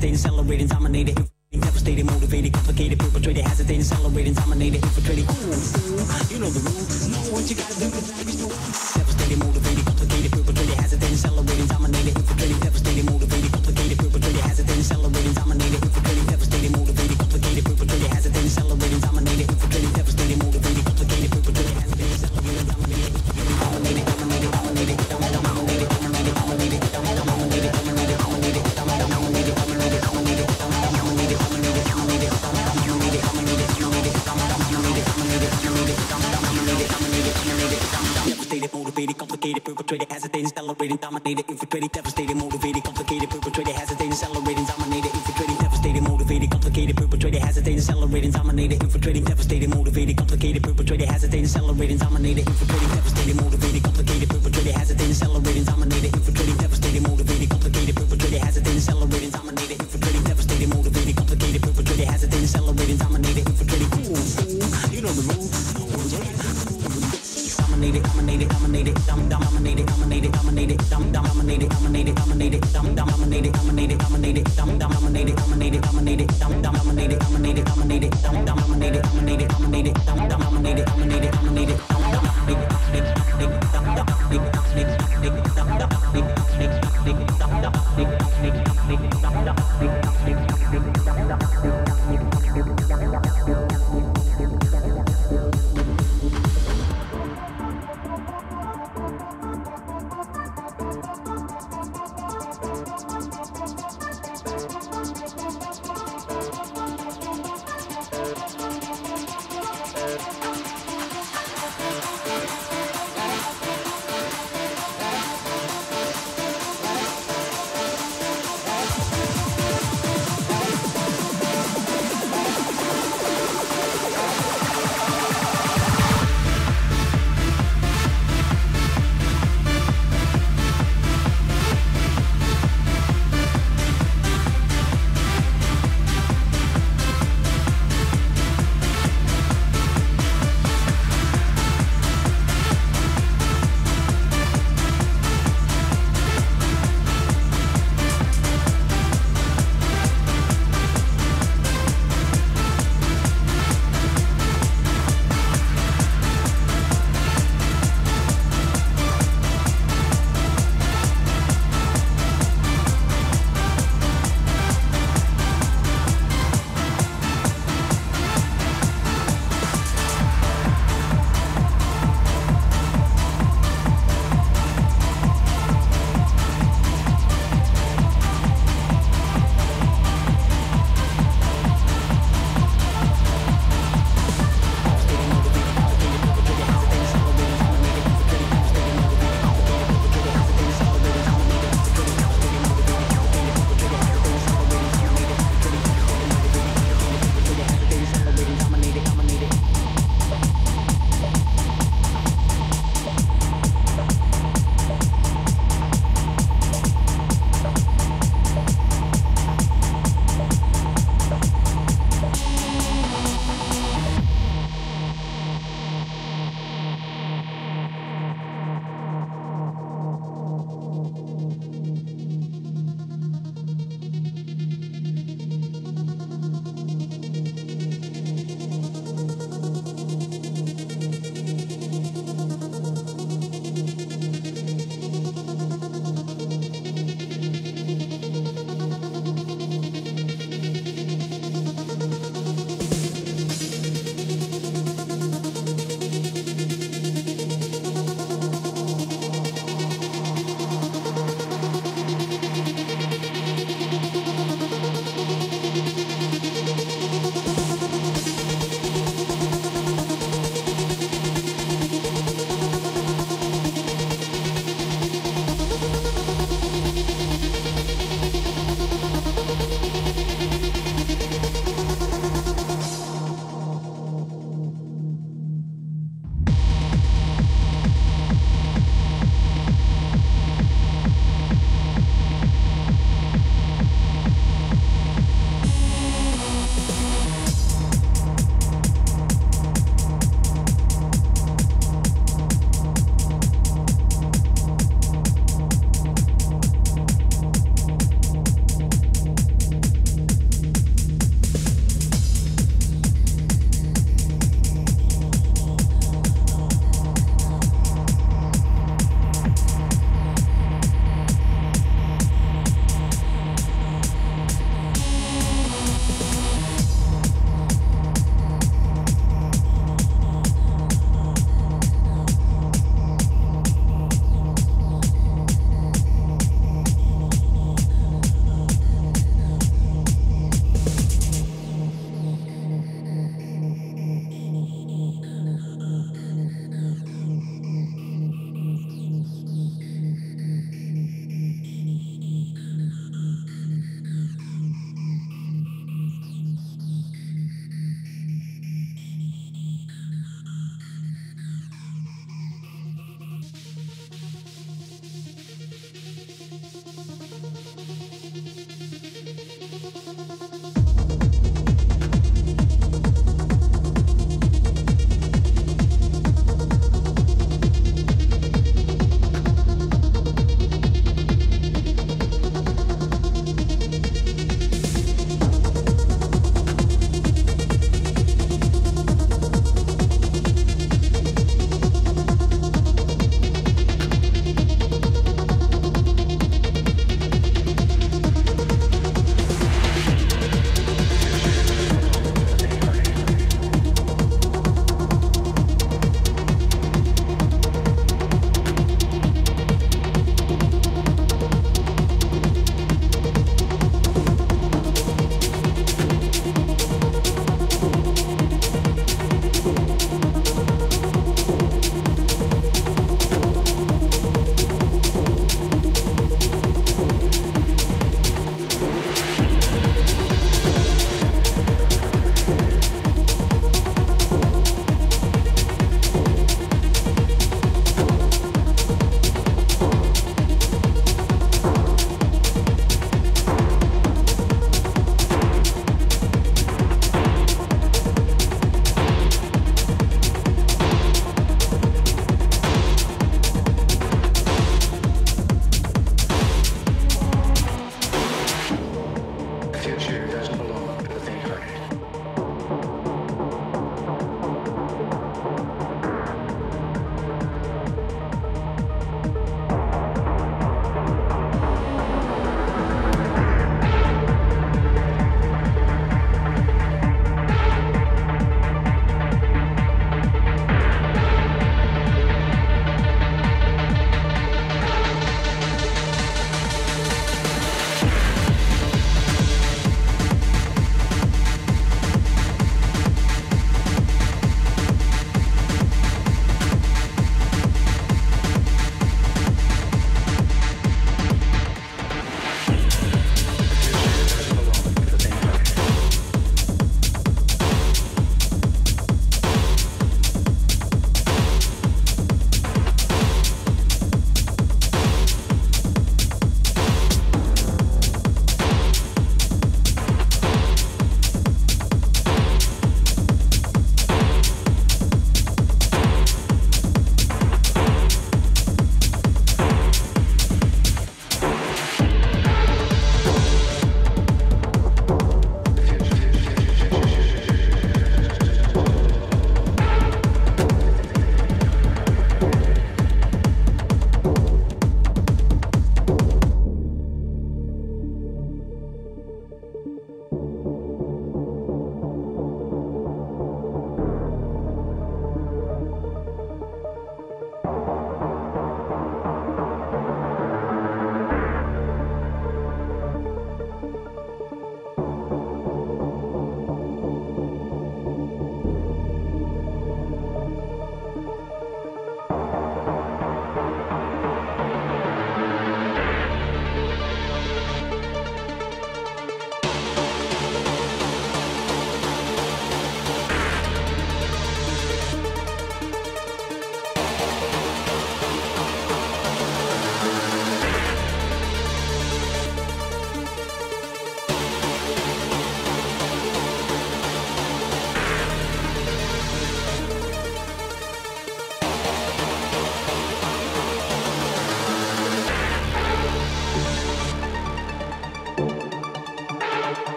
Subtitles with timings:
[0.00, 1.19] they accelerate dominating.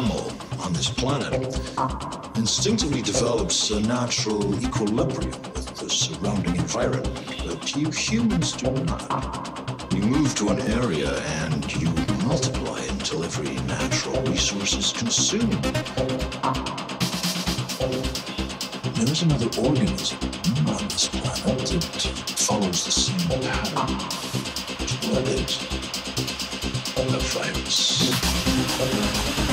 [0.00, 1.58] Mammal on this planet
[2.36, 7.10] instinctively develops a natural equilibrium with the surrounding environment,
[7.44, 9.92] but you humans do not.
[9.92, 11.90] You move to an area and you
[12.28, 15.64] multiply until every natural resource is consumed.
[18.94, 20.18] There is another organism
[20.68, 22.02] on this planet that
[22.36, 23.98] follows the same pattern.
[25.10, 25.58] What is
[26.98, 29.47] a virus?